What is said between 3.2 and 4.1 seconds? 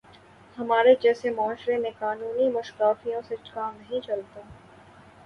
سے کام نہیں